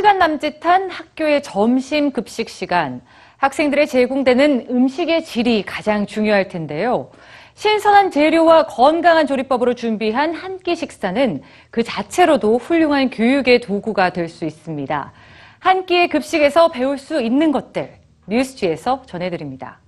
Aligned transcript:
1시간 0.00 0.16
남짓한 0.16 0.90
학교의 0.90 1.42
점심 1.42 2.10
급식 2.10 2.48
시간. 2.48 3.02
학생들의 3.36 3.86
제공되는 3.86 4.66
음식의 4.70 5.24
질이 5.24 5.62
가장 5.64 6.06
중요할 6.06 6.48
텐데요. 6.48 7.10
신선한 7.54 8.10
재료와 8.10 8.66
건강한 8.66 9.26
조리법으로 9.26 9.74
준비한 9.74 10.34
한 10.34 10.58
끼 10.58 10.76
식사는 10.76 11.42
그 11.70 11.82
자체로도 11.82 12.58
훌륭한 12.58 13.10
교육의 13.10 13.60
도구가 13.60 14.12
될 14.12 14.28
수 14.28 14.44
있습니다. 14.44 15.12
한 15.58 15.86
끼의 15.86 16.08
급식에서 16.08 16.70
배울 16.70 16.98
수 16.98 17.20
있는 17.20 17.52
것들 17.52 17.92
뉴스지에서 18.26 19.02
전해드립니다. 19.06 19.80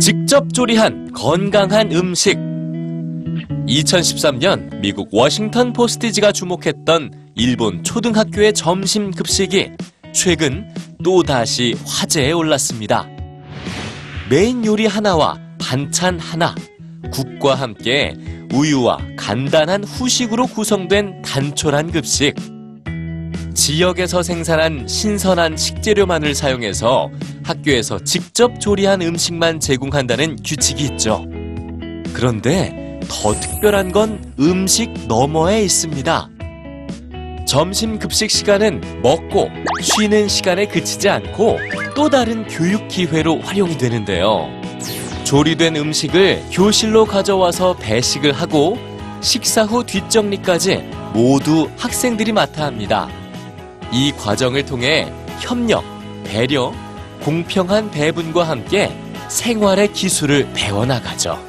직접 0.00 0.52
조리한 0.52 1.12
건강한 1.12 1.92
음식. 1.92 2.57
2013년 3.68 4.80
미국 4.80 5.10
워싱턴 5.12 5.74
포스티지가 5.74 6.32
주목했던 6.32 7.32
일본 7.34 7.84
초등학교의 7.84 8.54
점심 8.54 9.10
급식이 9.10 9.72
최근 10.12 10.72
또다시 11.04 11.76
화제에 11.86 12.32
올랐습니다. 12.32 13.06
메인 14.30 14.64
요리 14.64 14.86
하나와 14.86 15.38
반찬 15.60 16.18
하나, 16.18 16.54
국과 17.12 17.54
함께 17.54 18.14
우유와 18.54 18.98
간단한 19.16 19.84
후식으로 19.84 20.46
구성된 20.46 21.20
단촐한 21.22 21.92
급식. 21.92 22.34
지역에서 23.54 24.22
생산한 24.22 24.88
신선한 24.88 25.56
식재료만을 25.56 26.34
사용해서 26.34 27.10
학교에서 27.42 27.98
직접 28.02 28.58
조리한 28.60 29.02
음식만 29.02 29.60
제공한다는 29.60 30.36
규칙이 30.42 30.84
있죠. 30.84 31.26
그런데 32.14 32.87
더 33.08 33.32
특별한 33.32 33.92
건 33.92 34.32
음식 34.38 34.92
너머에 35.08 35.62
있습니다. 35.62 36.30
점심 37.46 37.98
급식 37.98 38.30
시간은 38.30 39.00
먹고 39.02 39.48
쉬는 39.80 40.28
시간에 40.28 40.66
그치지 40.66 41.08
않고 41.08 41.58
또 41.94 42.10
다른 42.10 42.46
교육 42.46 42.88
기회로 42.88 43.40
활용이 43.40 43.78
되는데요. 43.78 44.46
조리된 45.24 45.76
음식을 45.76 46.44
교실로 46.52 47.06
가져와서 47.06 47.76
배식을 47.76 48.32
하고 48.32 48.78
식사 49.20 49.64
후 49.64 49.84
뒷정리까지 49.84 50.76
모두 51.14 51.70
학생들이 51.76 52.32
맡아 52.32 52.66
합니다. 52.66 53.08
이 53.90 54.12
과정을 54.12 54.66
통해 54.66 55.10
협력, 55.40 55.82
배려, 56.24 56.72
공평한 57.22 57.90
배분과 57.90 58.44
함께 58.44 58.92
생활의 59.28 59.92
기술을 59.92 60.50
배워나가죠. 60.54 61.47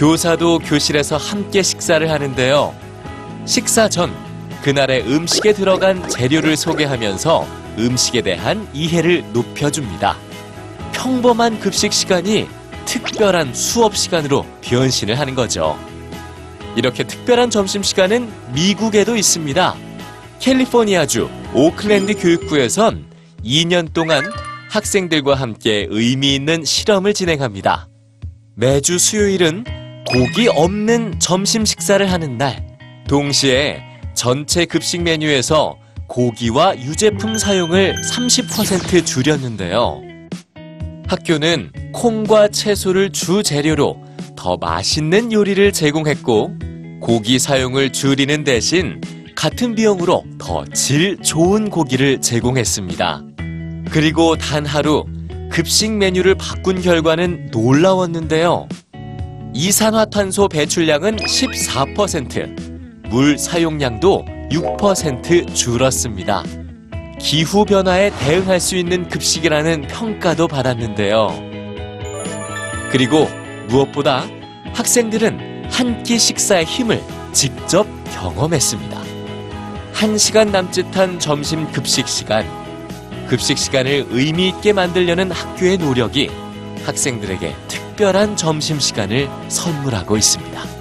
교사도 0.00 0.60
교실에서 0.60 1.18
함께 1.18 1.62
식사를 1.62 2.10
하는데요. 2.10 2.74
식사 3.44 3.86
전 3.90 4.10
그날의 4.62 5.02
음식에 5.02 5.52
들어간 5.52 6.08
재료를 6.08 6.56
소개하면서 6.56 7.46
음식에 7.78 8.22
대한 8.22 8.66
이해를 8.72 9.22
높여줍니다. 9.34 10.16
평범한 10.92 11.60
급식 11.60 11.92
시간이 11.92 12.48
특별한 12.86 13.52
수업 13.52 13.94
시간으로 13.94 14.46
변신을 14.62 15.18
하는 15.18 15.34
거죠. 15.34 15.78
이렇게 16.76 17.04
특별한 17.04 17.50
점심 17.50 17.82
시간은 17.82 18.32
미국에도 18.54 19.16
있습니다. 19.16 19.76
캘리포니아주 20.38 21.28
오클랜드 21.52 22.14
교육부에선 22.14 23.04
2년 23.44 23.92
동안 23.92 24.24
학생들과 24.70 25.34
함께 25.34 25.86
의미 25.90 26.34
있는 26.34 26.64
실험을 26.64 27.12
진행합니다. 27.12 27.86
매주 28.54 28.98
수요일은 28.98 29.79
고기 30.12 30.48
없는 30.48 31.20
점심 31.20 31.64
식사를 31.64 32.10
하는 32.10 32.36
날, 32.36 32.66
동시에 33.06 33.80
전체 34.14 34.64
급식 34.64 35.02
메뉴에서 35.02 35.76
고기와 36.08 36.76
유제품 36.76 37.38
사용을 37.38 37.94
30% 38.02 39.06
줄였는데요. 39.06 40.02
학교는 41.06 41.70
콩과 41.92 42.48
채소를 42.48 43.10
주 43.12 43.44
재료로 43.44 44.02
더 44.36 44.56
맛있는 44.56 45.32
요리를 45.32 45.72
제공했고, 45.72 46.54
고기 47.00 47.38
사용을 47.38 47.92
줄이는 47.92 48.42
대신 48.42 49.00
같은 49.36 49.74
비용으로 49.76 50.24
더 50.38 50.64
질 50.74 51.16
좋은 51.22 51.70
고기를 51.70 52.20
제공했습니다. 52.20 53.22
그리고 53.90 54.36
단 54.36 54.66
하루 54.66 55.04
급식 55.50 55.92
메뉴를 55.92 56.34
바꾼 56.34 56.80
결과는 56.80 57.50
놀라웠는데요. 57.52 58.68
이산화탄소 59.52 60.48
배출량은 60.48 61.16
14%, 61.16 63.08
물 63.08 63.36
사용량도 63.36 64.24
6% 64.50 65.54
줄었습니다. 65.54 66.44
기후변화에 67.18 68.10
대응할 68.18 68.60
수 68.60 68.76
있는 68.76 69.08
급식이라는 69.08 69.88
평가도 69.88 70.48
받았는데요. 70.48 71.28
그리고 72.90 73.28
무엇보다 73.68 74.24
학생들은 74.74 75.50
한 75.70 76.02
끼 76.02 76.18
식사의 76.18 76.64
힘을 76.64 77.00
직접 77.32 77.86
경험했습니다. 78.12 79.00
한 79.92 80.18
시간 80.18 80.50
남짓한 80.50 81.18
점심 81.20 81.70
급식 81.70 82.08
시간. 82.08 82.44
급식 83.28 83.56
시간을 83.58 84.06
의미 84.10 84.48
있게 84.48 84.72
만들려는 84.72 85.30
학교의 85.30 85.78
노력이 85.78 86.30
학생들에게 86.84 87.54
특별한 88.00 88.34
점심 88.36 88.80
시간을 88.80 89.28
선물하고 89.48 90.16
있습니다. 90.16 90.79